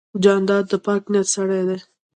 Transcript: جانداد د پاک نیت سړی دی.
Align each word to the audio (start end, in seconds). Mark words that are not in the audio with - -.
جانداد 0.23 0.65
د 0.71 0.73
پاک 0.85 1.03
نیت 1.11 1.27
سړی 1.35 1.61
دی. 1.67 1.79